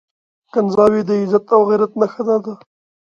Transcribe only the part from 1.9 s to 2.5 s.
نښه نه